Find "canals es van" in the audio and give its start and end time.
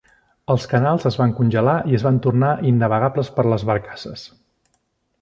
0.71-1.35